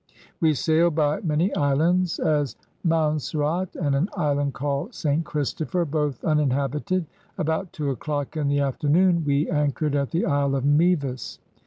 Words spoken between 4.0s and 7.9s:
Hand called Saint Christopher, both uninhabited; about